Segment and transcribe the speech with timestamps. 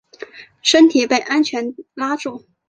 [0.63, 2.47] 身体被安全带拉住